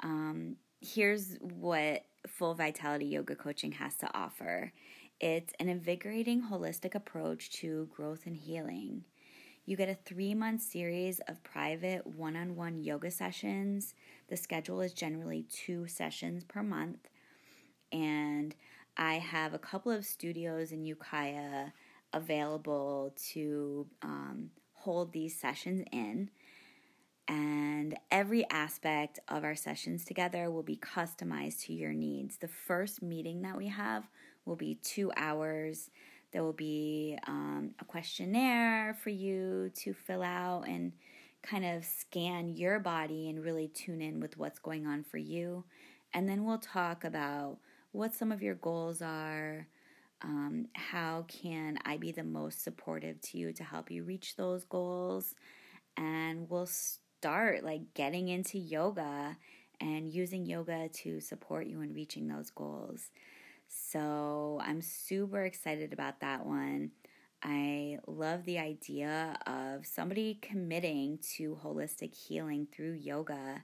Um, 0.00 0.56
here's 0.80 1.36
what 1.40 2.02
Full 2.26 2.54
Vitality 2.54 3.04
Yoga 3.04 3.36
Coaching 3.36 3.72
has 3.72 3.94
to 3.96 4.16
offer 4.16 4.72
it's 5.20 5.52
an 5.60 5.68
invigorating, 5.68 6.42
holistic 6.50 6.94
approach 6.94 7.50
to 7.60 7.90
growth 7.94 8.24
and 8.24 8.36
healing. 8.36 9.04
You 9.68 9.76
get 9.76 9.88
a 9.88 9.96
three 9.96 10.32
month 10.32 10.62
series 10.62 11.20
of 11.26 11.42
private 11.42 12.06
one 12.06 12.36
on 12.36 12.54
one 12.54 12.84
yoga 12.84 13.10
sessions. 13.10 13.94
The 14.28 14.36
schedule 14.36 14.80
is 14.80 14.92
generally 14.92 15.44
two 15.50 15.88
sessions 15.88 16.44
per 16.44 16.62
month. 16.62 17.08
And 17.90 18.54
I 18.96 19.14
have 19.14 19.54
a 19.54 19.58
couple 19.58 19.90
of 19.90 20.04
studios 20.04 20.70
in 20.70 20.84
Ukiah 20.84 21.66
available 22.12 23.12
to 23.32 23.88
um, 24.02 24.50
hold 24.72 25.12
these 25.12 25.36
sessions 25.36 25.84
in. 25.90 26.30
And 27.26 27.98
every 28.12 28.48
aspect 28.50 29.18
of 29.26 29.42
our 29.42 29.56
sessions 29.56 30.04
together 30.04 30.48
will 30.48 30.62
be 30.62 30.76
customized 30.76 31.62
to 31.62 31.72
your 31.72 31.92
needs. 31.92 32.36
The 32.36 32.46
first 32.46 33.02
meeting 33.02 33.42
that 33.42 33.56
we 33.56 33.66
have 33.66 34.04
will 34.44 34.54
be 34.54 34.76
two 34.76 35.10
hours 35.16 35.90
there 36.32 36.42
will 36.42 36.52
be 36.52 37.18
um, 37.26 37.70
a 37.80 37.84
questionnaire 37.84 38.96
for 39.02 39.10
you 39.10 39.70
to 39.76 39.94
fill 39.94 40.22
out 40.22 40.68
and 40.68 40.92
kind 41.42 41.64
of 41.64 41.84
scan 41.84 42.48
your 42.48 42.78
body 42.78 43.28
and 43.28 43.42
really 43.42 43.68
tune 43.68 44.02
in 44.02 44.20
with 44.20 44.36
what's 44.36 44.58
going 44.58 44.86
on 44.86 45.04
for 45.04 45.18
you. 45.18 45.64
And 46.12 46.28
then 46.28 46.44
we'll 46.44 46.58
talk 46.58 47.04
about 47.04 47.58
what 47.92 48.14
some 48.14 48.32
of 48.32 48.42
your 48.42 48.54
goals 48.54 49.00
are. 49.00 49.66
Um, 50.22 50.66
how 50.74 51.24
can 51.28 51.78
I 51.84 51.98
be 51.98 52.10
the 52.10 52.24
most 52.24 52.64
supportive 52.64 53.20
to 53.20 53.38
you 53.38 53.52
to 53.52 53.64
help 53.64 53.90
you 53.90 54.02
reach 54.02 54.36
those 54.36 54.64
goals? 54.64 55.34
And 55.96 56.48
we'll 56.50 56.68
start 56.68 57.64
like 57.64 57.94
getting 57.94 58.28
into 58.28 58.58
yoga 58.58 59.36
and 59.80 60.08
using 60.08 60.46
yoga 60.46 60.88
to 60.88 61.20
support 61.20 61.66
you 61.66 61.82
in 61.82 61.92
reaching 61.92 62.28
those 62.28 62.50
goals. 62.50 63.10
So 63.68 64.60
I'm 64.62 64.80
super 64.80 65.44
excited 65.44 65.92
about 65.92 66.20
that 66.20 66.46
one. 66.46 66.92
I 67.42 67.98
love 68.06 68.44
the 68.44 68.58
idea 68.58 69.36
of 69.46 69.86
somebody 69.86 70.38
committing 70.42 71.18
to 71.36 71.58
holistic 71.62 72.14
healing 72.14 72.66
through 72.72 72.94
yoga 72.94 73.62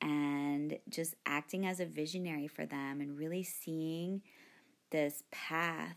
and 0.00 0.78
just 0.88 1.16
acting 1.26 1.66
as 1.66 1.80
a 1.80 1.86
visionary 1.86 2.46
for 2.46 2.66
them 2.66 3.00
and 3.00 3.18
really 3.18 3.42
seeing 3.42 4.22
this 4.90 5.24
path 5.30 5.96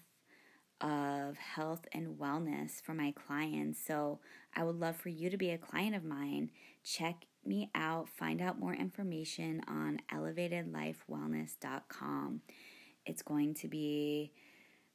of 0.81 1.37
health 1.37 1.85
and 1.93 2.17
wellness 2.17 2.81
for 2.81 2.93
my 2.93 3.11
clients. 3.11 3.79
So 3.85 4.19
I 4.55 4.63
would 4.63 4.79
love 4.79 4.95
for 4.97 5.09
you 5.09 5.29
to 5.29 5.37
be 5.37 5.51
a 5.51 5.57
client 5.57 5.95
of 5.95 6.03
mine. 6.03 6.49
Check 6.83 7.27
me 7.45 7.69
out, 7.73 8.09
find 8.09 8.41
out 8.41 8.59
more 8.59 8.73
information 8.73 9.61
on 9.67 10.01
elevatedlifewellness.com. 10.13 12.41
It's 13.05 13.21
going 13.21 13.53
to 13.55 13.67
be 13.67 14.31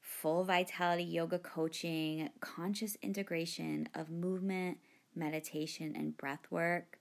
full 0.00 0.44
vitality 0.44 1.04
yoga 1.04 1.38
coaching, 1.38 2.30
conscious 2.40 2.96
integration 3.02 3.88
of 3.94 4.10
movement, 4.10 4.78
meditation, 5.14 5.94
and 5.94 6.16
breath 6.16 6.46
work, 6.50 6.98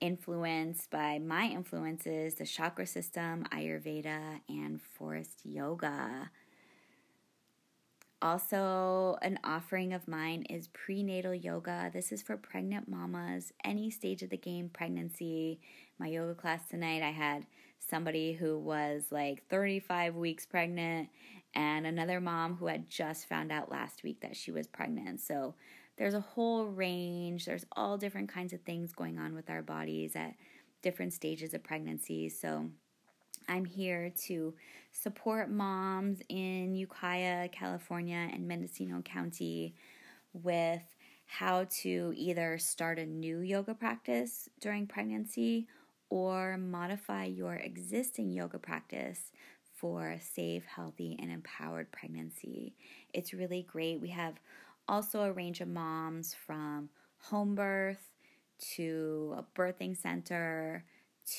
influenced 0.00 0.90
by 0.90 1.18
my 1.18 1.46
influences, 1.46 2.34
the 2.34 2.46
chakra 2.46 2.86
system, 2.86 3.44
Ayurveda, 3.52 4.40
and 4.48 4.80
forest 4.80 5.40
yoga. 5.44 6.30
Also, 8.22 9.18
an 9.20 9.38
offering 9.44 9.92
of 9.92 10.08
mine 10.08 10.44
is 10.48 10.68
prenatal 10.68 11.34
yoga. 11.34 11.90
This 11.92 12.10
is 12.10 12.22
for 12.22 12.38
pregnant 12.38 12.88
mamas, 12.88 13.52
any 13.64 13.90
stage 13.90 14.22
of 14.22 14.30
the 14.30 14.38
game 14.38 14.70
pregnancy. 14.70 15.60
My 15.98 16.06
yoga 16.06 16.34
class 16.34 16.66
tonight, 16.66 17.02
I 17.02 17.10
had 17.10 17.44
somebody 17.88 18.32
who 18.32 18.58
was 18.58 19.04
like 19.10 19.46
35 19.48 20.16
weeks 20.16 20.46
pregnant 20.46 21.08
and 21.54 21.86
another 21.86 22.20
mom 22.20 22.56
who 22.56 22.66
had 22.66 22.88
just 22.88 23.28
found 23.28 23.52
out 23.52 23.70
last 23.70 24.02
week 24.02 24.20
that 24.20 24.36
she 24.36 24.50
was 24.50 24.66
pregnant. 24.66 25.20
So, 25.20 25.54
there's 25.96 26.14
a 26.14 26.20
whole 26.20 26.64
range, 26.64 27.44
there's 27.44 27.66
all 27.76 27.96
different 27.96 28.28
kinds 28.28 28.52
of 28.52 28.60
things 28.62 28.92
going 28.92 29.16
on 29.16 29.32
with 29.32 29.48
our 29.48 29.62
bodies 29.62 30.16
at 30.16 30.34
different 30.82 31.12
stages 31.12 31.54
of 31.54 31.62
pregnancy. 31.62 32.28
So, 32.28 32.68
I'm 33.48 33.64
here 33.64 34.10
to 34.26 34.54
support 34.90 35.50
moms 35.50 36.20
in 36.28 36.74
Ukiah, 36.74 37.48
California, 37.48 38.28
and 38.32 38.48
Mendocino 38.48 39.02
County 39.02 39.74
with 40.32 40.82
how 41.26 41.64
to 41.82 42.12
either 42.16 42.58
start 42.58 42.98
a 42.98 43.06
new 43.06 43.40
yoga 43.40 43.74
practice 43.74 44.48
during 44.60 44.86
pregnancy 44.86 45.66
or 46.10 46.56
modify 46.56 47.24
your 47.24 47.54
existing 47.54 48.30
yoga 48.30 48.58
practice 48.58 49.32
for 49.74 50.10
a 50.10 50.20
safe, 50.20 50.64
healthy, 50.64 51.16
and 51.20 51.30
empowered 51.30 51.90
pregnancy. 51.92 52.74
It's 53.12 53.34
really 53.34 53.66
great. 53.70 54.00
We 54.00 54.10
have 54.10 54.34
also 54.88 55.22
a 55.22 55.32
range 55.32 55.60
of 55.60 55.68
moms 55.68 56.34
from 56.46 56.88
home 57.18 57.54
birth 57.54 58.10
to 58.76 59.34
a 59.36 59.58
birthing 59.58 59.96
center 59.96 60.84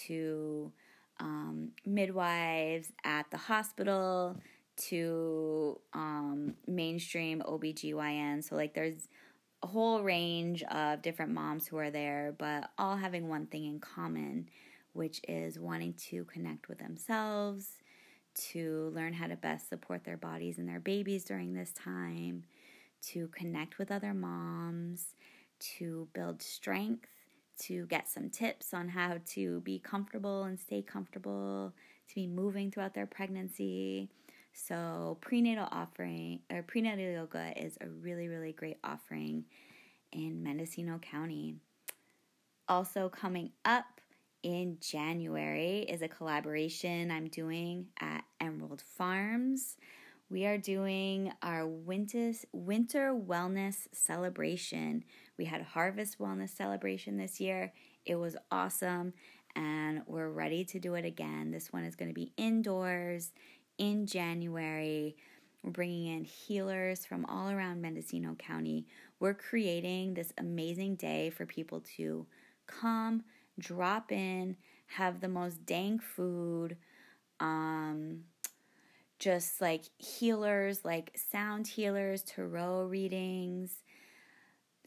to 0.06 0.72
um, 1.20 1.70
midwives 1.86 2.92
at 3.04 3.30
the 3.32 3.38
hospital 3.38 4.38
to 4.78 5.80
um, 5.94 6.56
mainstream 6.68 7.42
OBGYN. 7.42 8.44
So, 8.44 8.56
like, 8.56 8.74
there's 8.74 9.08
a 9.66 9.68
whole 9.68 10.04
range 10.04 10.62
of 10.70 11.02
different 11.02 11.32
moms 11.32 11.66
who 11.66 11.78
are 11.78 11.90
there, 11.90 12.36
but 12.38 12.70
all 12.78 12.96
having 12.96 13.28
one 13.28 13.48
thing 13.48 13.66
in 13.66 13.80
common, 13.80 14.48
which 14.94 15.20
is 15.28 15.58
wanting 15.58 15.92
to 15.94 16.24
connect 16.26 16.70
with 16.70 16.78
themselves, 16.78 17.80
to 18.36 18.92
learn 18.94 19.12
how 19.12 19.26
to 19.26 19.36
best 19.36 19.68
support 19.68 20.04
their 20.04 20.18
bodies 20.18 20.60
and 20.60 20.70
their 20.70 20.80
babies 20.80 21.26
during 21.26 21.56
this 21.56 21.72
time, 21.72 22.44
to 23.02 23.28
connect 23.30 23.80
with 23.80 23.92
other 23.92 24.14
moms, 24.14 25.16
to 25.60 26.08
build 26.14 26.44
strength 26.44 27.08
to 27.58 27.88
get 27.88 28.08
some 28.08 28.30
tips 28.30 28.72
on 28.72 28.90
how 28.90 29.18
to 29.26 29.62
be 29.62 29.80
comfortable 29.80 30.44
and 30.44 30.60
stay 30.60 30.84
comfortable, 30.84 31.74
to 32.08 32.14
be 32.14 32.28
moving 32.28 32.70
throughout 32.70 32.94
their 32.94 33.08
pregnancy. 33.08 34.10
So, 34.58 35.18
prenatal 35.20 35.68
offering 35.70 36.40
or 36.50 36.64
prenatal 36.64 37.04
yoga 37.04 37.52
is 37.62 37.78
a 37.82 37.90
really, 37.90 38.30
really 38.30 38.54
great 38.54 38.78
offering 38.86 39.44
in 40.14 40.42
Mendocino 40.44 40.98
County. 41.00 41.58
Also, 42.70 43.10
coming 43.10 43.52
up 43.66 44.00
in 44.44 44.78
January 44.80 45.80
is 45.80 46.02
a 46.02 46.08
collaboration 46.08 47.12
I'm 47.12 47.28
doing 47.28 47.88
at 48.00 48.24
Emerald 48.40 48.82
Farms. 48.98 49.76
We 50.30 50.46
are 50.46 50.58
doing 50.58 51.34
our 51.44 51.68
winter, 51.68 52.32
winter 52.54 53.14
wellness 53.14 53.88
celebration 53.92 55.04
we 55.38 55.46
had 55.46 55.62
harvest 55.62 56.20
wellness 56.20 56.50
celebration 56.50 57.18
this 57.18 57.40
year. 57.40 57.74
It 58.06 58.16
was 58.16 58.38
awesome, 58.52 59.14
and 59.56 60.02
we're 60.08 60.30
ready 60.30 60.64
to 60.66 60.80
do 60.80 60.94
it 60.96 61.06
again. 61.06 61.52
This 61.52 61.74
one 61.74 61.84
is 61.84 61.96
going 61.96 62.10
to 62.10 62.16
be 62.16 62.32
indoors 62.38 63.34
in 63.78 64.06
January. 64.06 65.16
We're 65.64 65.72
bringing 65.72 66.16
in 66.16 66.24
healers 66.24 67.06
from 67.06 67.26
all 67.26 67.50
around 67.50 67.82
Mendocino 67.82 68.36
County. 68.36 68.86
We're 69.20 69.34
creating 69.34 70.14
this 70.14 70.32
amazing 70.38 70.96
day 70.96 71.32
for 71.32 71.46
people 71.46 71.82
to 71.98 72.28
come, 72.68 73.24
drop 73.58 74.12
in, 74.12 74.58
have 74.88 75.22
the 75.22 75.28
most 75.28 75.66
dank 75.66 76.04
food, 76.04 76.78
um, 77.40 78.22
just 79.18 79.62
like 79.62 79.86
healers, 79.98 80.86
like 80.86 81.12
sound 81.16 81.68
healers, 81.68 82.22
tarot 82.22 82.84
readings, 82.84 83.82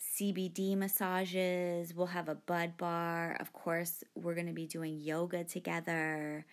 CBD 0.00 0.76
massages. 0.76 1.94
We'll 1.94 2.06
have 2.06 2.28
a 2.28 2.34
bud 2.34 2.76
bar. 2.76 3.36
Of 3.40 3.52
course, 3.52 4.04
we're 4.14 4.34
going 4.34 4.46
to 4.46 4.52
be 4.52 4.66
doing 4.66 4.98
yoga 4.98 5.44
together. 5.44 6.46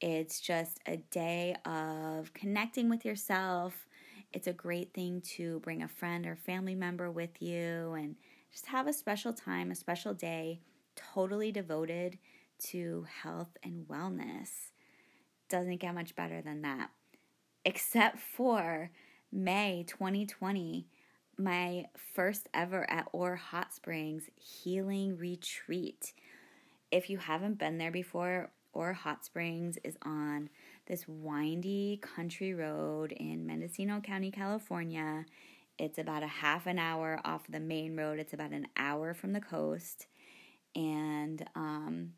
It's 0.00 0.40
just 0.40 0.78
a 0.86 0.98
day 0.98 1.56
of 1.64 2.32
connecting 2.34 2.88
with 2.88 3.04
yourself. 3.04 3.86
It's 4.32 4.46
a 4.46 4.52
great 4.52 4.92
thing 4.92 5.22
to 5.36 5.60
bring 5.60 5.82
a 5.82 5.88
friend 5.88 6.26
or 6.26 6.36
family 6.36 6.74
member 6.74 7.10
with 7.10 7.40
you 7.40 7.94
and 7.94 8.16
just 8.52 8.66
have 8.66 8.86
a 8.86 8.92
special 8.92 9.32
time, 9.32 9.70
a 9.70 9.74
special 9.74 10.12
day, 10.12 10.60
totally 10.94 11.50
devoted 11.50 12.18
to 12.58 13.06
health 13.22 13.56
and 13.62 13.86
wellness. 13.88 14.50
Doesn't 15.48 15.80
get 15.80 15.94
much 15.94 16.14
better 16.14 16.42
than 16.42 16.62
that. 16.62 16.90
Except 17.64 18.18
for 18.18 18.90
May 19.32 19.84
2020 19.86 20.86
my 21.38 21.84
first 22.14 22.48
ever 22.54 22.90
at 22.90 23.08
Orr 23.12 23.36
Hot 23.36 23.72
Springs 23.74 24.24
healing 24.36 25.16
retreat. 25.18 26.12
If 26.90 27.10
you 27.10 27.18
haven't 27.18 27.58
been 27.58 27.78
there 27.78 27.90
before, 27.90 28.50
Orr 28.76 28.92
Hot 28.92 29.24
Springs 29.24 29.78
is 29.82 29.96
on 30.02 30.50
this 30.86 31.06
windy 31.08 31.98
country 32.02 32.54
road 32.54 33.12
in 33.12 33.46
Mendocino 33.46 34.00
County, 34.00 34.30
California. 34.30 35.24
It's 35.78 35.98
about 35.98 36.22
a 36.22 36.28
half 36.28 36.66
an 36.66 36.78
hour 36.78 37.18
off 37.24 37.46
the 37.48 37.58
main 37.58 37.96
road. 37.96 38.18
It's 38.18 38.34
about 38.34 38.52
an 38.52 38.68
hour 38.76 39.14
from 39.14 39.32
the 39.32 39.40
coast. 39.40 40.06
And 40.74 41.44
um, 41.54 42.12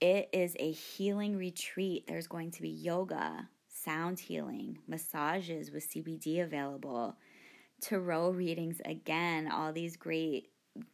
it 0.00 0.28
is 0.32 0.54
a 0.60 0.70
healing 0.70 1.36
retreat. 1.36 2.06
There's 2.06 2.28
going 2.28 2.52
to 2.52 2.62
be 2.62 2.70
yoga, 2.70 3.48
sound 3.68 4.20
healing, 4.20 4.78
massages 4.86 5.72
with 5.72 5.90
CBD 5.90 6.42
available 6.42 7.16
tarot 7.80 8.30
readings 8.30 8.80
again, 8.84 9.50
all 9.50 9.72
these 9.72 9.96
great, 9.96 10.50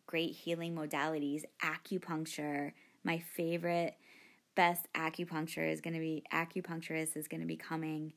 great 0.06 0.34
healing 0.34 0.74
modalities, 0.74 1.42
acupuncture. 1.62 2.72
My 3.04 3.18
favorite, 3.18 3.96
best 4.56 4.92
acupuncture 4.94 5.70
is 5.70 5.80
going 5.80 5.94
to 5.94 6.00
be 6.00 6.24
acupuncturist 6.32 7.16
is 7.16 7.28
going 7.28 7.40
to 7.40 7.46
be 7.46 7.56
coming 7.56 8.12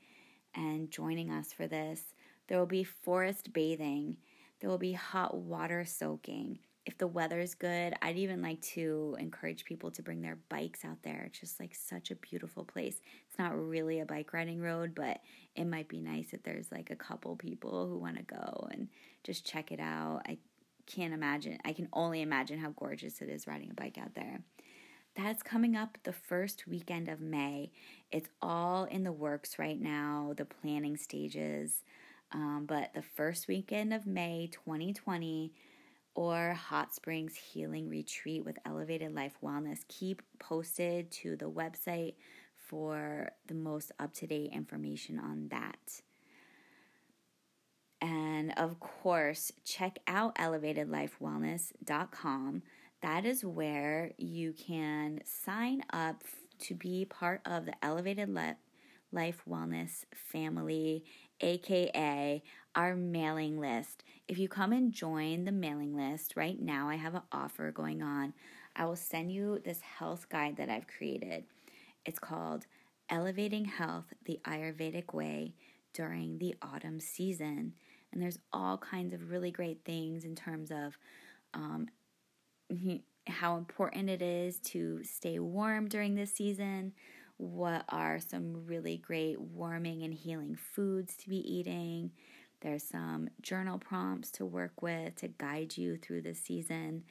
and 0.55 0.89
joining 0.89 1.29
us 1.29 1.53
for 1.53 1.67
this. 1.67 2.01
There 2.47 2.57
will 2.57 2.65
be 2.65 2.83
forest 2.83 3.53
bathing. 3.53 4.17
There 4.59 4.69
will 4.69 4.79
be 4.79 4.93
hot 4.93 5.37
water 5.37 5.85
soaking 5.85 6.59
if 6.89 6.97
the 6.97 7.05
weather's 7.05 7.53
good, 7.53 7.93
I'd 8.01 8.17
even 8.17 8.41
like 8.41 8.61
to 8.73 9.15
encourage 9.19 9.63
people 9.63 9.91
to 9.91 10.01
bring 10.01 10.23
their 10.23 10.39
bikes 10.49 10.83
out 10.83 11.03
there. 11.03 11.25
It's 11.27 11.39
just 11.39 11.59
like 11.59 11.75
such 11.75 12.09
a 12.09 12.15
beautiful 12.15 12.63
place. 12.63 12.99
It's 13.27 13.37
not 13.37 13.55
really 13.55 13.99
a 13.99 14.07
bike 14.07 14.33
riding 14.33 14.59
road, 14.59 14.95
but 14.95 15.19
it 15.55 15.65
might 15.65 15.87
be 15.87 16.01
nice 16.01 16.33
if 16.33 16.41
there's 16.41 16.71
like 16.71 16.89
a 16.89 16.95
couple 16.95 17.35
people 17.35 17.87
who 17.87 17.99
want 17.99 18.17
to 18.17 18.23
go 18.23 18.67
and 18.71 18.87
just 19.23 19.45
check 19.45 19.71
it 19.71 19.79
out. 19.79 20.21
I 20.25 20.39
can't 20.87 21.13
imagine, 21.13 21.59
I 21.63 21.73
can 21.73 21.89
only 21.93 22.23
imagine 22.23 22.57
how 22.57 22.71
gorgeous 22.71 23.21
it 23.21 23.29
is 23.29 23.45
riding 23.45 23.69
a 23.69 23.75
bike 23.75 23.99
out 23.99 24.15
there. 24.15 24.41
That's 25.21 25.43
coming 25.43 25.75
up 25.75 25.97
the 26.03 26.13
first 26.13 26.65
weekend 26.65 27.09
of 27.09 27.19
May. 27.19 27.73
It's 28.09 28.29
all 28.41 28.85
in 28.85 29.03
the 29.03 29.11
works 29.11 29.59
right 29.59 29.77
now, 29.77 30.33
the 30.37 30.45
planning 30.45 30.95
stages. 30.95 31.83
Um, 32.31 32.63
but 32.65 32.93
the 32.93 33.01
first 33.01 33.49
weekend 33.49 33.93
of 33.93 34.05
May 34.05 34.47
2020, 34.49 35.51
Orr 36.15 36.53
Hot 36.53 36.95
Springs 36.95 37.35
Healing 37.35 37.89
Retreat 37.89 38.45
with 38.45 38.59
Elevated 38.65 39.13
Life 39.13 39.35
Wellness. 39.43 39.79
Keep 39.89 40.21
posted 40.39 41.11
to 41.11 41.35
the 41.35 41.51
website 41.51 42.13
for 42.55 43.33
the 43.45 43.55
most 43.55 43.91
up 43.99 44.13
to 44.13 44.25
date 44.25 44.51
information 44.53 45.19
on 45.19 45.49
that. 45.49 46.01
And 47.99 48.53
of 48.55 48.79
course, 48.79 49.51
check 49.65 49.99
out 50.07 50.35
elevatedlifewellness.com. 50.35 52.63
That 53.01 53.25
is 53.25 53.45
where 53.45 54.11
you 54.17 54.53
can 54.53 55.21
sign 55.25 55.83
up 55.93 56.23
to 56.59 56.75
be 56.75 57.05
part 57.05 57.41
of 57.45 57.65
the 57.65 57.73
Elevated 57.83 58.29
Life 59.11 59.41
Wellness 59.49 60.03
family, 60.13 61.05
aka 61.39 62.43
our 62.75 62.95
mailing 62.95 63.59
list. 63.59 64.03
If 64.27 64.37
you 64.37 64.47
come 64.49 64.73
and 64.73 64.91
join 64.91 65.45
the 65.45 65.51
mailing 65.51 65.95
list 65.95 66.33
right 66.35 66.59
now, 66.59 66.89
I 66.89 66.95
have 66.95 67.15
an 67.15 67.21
offer 67.31 67.71
going 67.71 68.01
on. 68.01 68.33
I 68.75 68.85
will 68.85 68.95
send 68.95 69.31
you 69.31 69.59
this 69.63 69.81
health 69.81 70.27
guide 70.29 70.57
that 70.57 70.69
I've 70.69 70.87
created. 70.87 71.45
It's 72.05 72.19
called 72.19 72.65
Elevating 73.09 73.65
Health 73.65 74.13
the 74.25 74.39
Ayurvedic 74.45 75.13
Way 75.13 75.53
during 75.93 76.37
the 76.37 76.55
autumn 76.61 76.99
season. 76.99 77.73
And 78.11 78.21
there's 78.21 78.39
all 78.51 78.77
kinds 78.77 79.13
of 79.13 79.29
really 79.29 79.51
great 79.51 79.83
things 79.85 80.25
in 80.25 80.35
terms 80.35 80.71
of 80.71 80.97
um, 81.53 81.87
how 83.27 83.57
important 83.57 84.09
it 84.09 84.21
is 84.21 84.59
to 84.59 85.03
stay 85.03 85.39
warm 85.39 85.87
during 85.87 86.15
this 86.15 86.33
season. 86.33 86.93
What 87.37 87.85
are 87.89 88.19
some 88.19 88.65
really 88.65 88.97
great 88.97 89.39
warming 89.39 90.03
and 90.03 90.13
healing 90.13 90.55
foods 90.55 91.15
to 91.17 91.29
be 91.29 91.37
eating? 91.37 92.11
There's 92.61 92.83
some 92.83 93.29
journal 93.41 93.77
prompts 93.77 94.31
to 94.31 94.45
work 94.45 94.81
with 94.81 95.15
to 95.17 95.29
guide 95.29 95.77
you 95.77 95.97
through 95.97 96.23
this 96.23 96.39
season. 96.39 97.03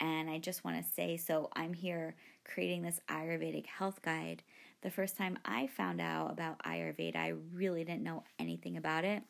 And 0.00 0.28
I 0.28 0.38
just 0.38 0.64
want 0.64 0.84
to 0.84 0.92
say 0.92 1.16
so 1.16 1.48
I'm 1.54 1.74
here 1.74 2.16
creating 2.44 2.82
this 2.82 3.00
Ayurvedic 3.08 3.66
health 3.66 4.02
guide. 4.02 4.42
The 4.82 4.90
first 4.90 5.16
time 5.16 5.38
I 5.44 5.66
found 5.66 6.00
out 6.00 6.30
about 6.30 6.62
Ayurveda, 6.64 7.16
I 7.16 7.34
really 7.52 7.84
didn't 7.84 8.02
know 8.02 8.24
anything 8.38 8.76
about 8.76 9.04
it. 9.04 9.22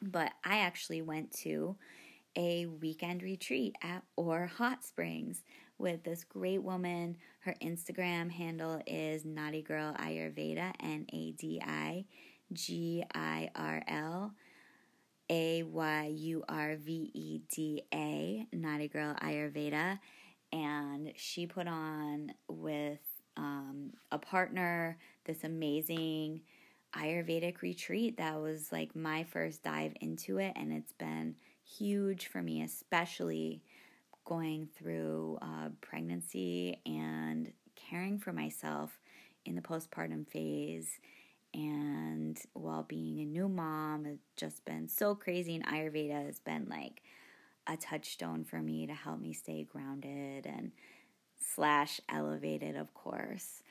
But 0.00 0.32
I 0.44 0.58
actually 0.58 1.02
went 1.02 1.32
to 1.38 1.76
a 2.36 2.66
weekend 2.66 3.22
retreat 3.22 3.76
at 3.82 4.02
Orr 4.16 4.46
Hot 4.46 4.84
Springs 4.84 5.42
with 5.78 6.04
this 6.04 6.24
great 6.24 6.62
woman. 6.62 7.16
Her 7.40 7.54
Instagram 7.62 8.30
handle 8.30 8.80
is 8.86 9.24
Nadi 9.24 9.64
Girl 9.64 9.94
Ayurveda, 9.94 10.72
N 10.80 11.06
A 11.12 11.32
D 11.32 11.60
I 11.64 12.04
G 12.52 13.04
I 13.14 13.50
R 13.54 13.82
L 13.86 14.32
A 15.30 15.62
Y 15.62 16.12
U 16.16 16.44
R 16.48 16.76
V 16.76 17.10
E 17.14 17.40
D 17.52 17.82
A, 17.92 18.46
Nadi 18.54 18.92
Girl 18.92 19.14
Ayurveda. 19.22 19.98
And 20.52 21.12
she 21.16 21.46
put 21.46 21.66
on 21.66 22.32
with 22.48 23.00
um, 23.36 23.92
a 24.12 24.18
partner 24.18 24.98
this 25.24 25.42
amazing 25.42 26.42
Ayurvedic 26.96 27.60
retreat 27.60 28.18
that 28.18 28.40
was 28.40 28.70
like 28.70 28.94
my 28.94 29.24
first 29.24 29.64
dive 29.64 29.94
into 30.00 30.38
it, 30.38 30.52
and 30.54 30.72
it's 30.72 30.92
been 30.92 31.34
huge 31.64 32.26
for 32.26 32.42
me, 32.42 32.62
especially 32.62 33.62
going 34.24 34.68
through 34.76 35.38
uh, 35.42 35.68
pregnancy 35.80 36.80
and 36.86 37.52
caring 37.74 38.18
for 38.18 38.32
myself 38.32 38.98
in 39.44 39.54
the 39.54 39.60
postpartum 39.60 40.26
phase. 40.28 40.98
And 41.52 42.38
while 42.54 42.82
being 42.82 43.20
a 43.20 43.24
new 43.24 43.48
mom 43.48 44.04
has 44.06 44.18
just 44.36 44.64
been 44.64 44.88
so 44.88 45.14
crazy 45.14 45.54
and 45.54 45.66
ayurveda 45.66 46.26
has 46.26 46.40
been 46.40 46.66
like 46.68 47.02
a 47.66 47.76
touchstone 47.76 48.44
for 48.44 48.60
me 48.60 48.86
to 48.86 48.94
help 48.94 49.20
me 49.20 49.32
stay 49.32 49.64
grounded 49.64 50.46
and 50.46 50.72
slash 51.38 52.00
elevated 52.08 52.76
of 52.76 52.92
course 52.94 53.62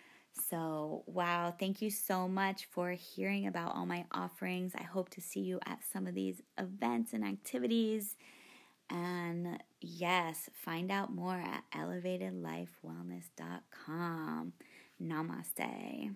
so 0.49 1.03
wow 1.05 1.53
thank 1.59 1.81
you 1.81 1.89
so 1.89 2.27
much 2.27 2.67
for 2.71 2.91
hearing 2.91 3.47
about 3.47 3.75
all 3.75 3.85
my 3.85 4.05
offerings 4.11 4.73
i 4.77 4.83
hope 4.83 5.09
to 5.09 5.21
see 5.21 5.41
you 5.41 5.59
at 5.65 5.79
some 5.91 6.07
of 6.07 6.15
these 6.15 6.41
events 6.57 7.13
and 7.13 7.23
activities 7.23 8.15
and 8.89 9.59
yes, 9.81 10.49
find 10.53 10.91
out 10.91 11.13
more 11.13 11.35
at 11.35 11.63
elevatedlifewellness.com. 11.75 14.53
Namaste. 15.01 16.15